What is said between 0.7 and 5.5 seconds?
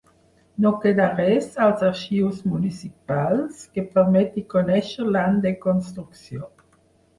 queda res als arxius municipals que permeti conèixer l'any